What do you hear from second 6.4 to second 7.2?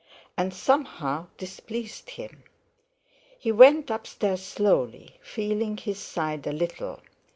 a little.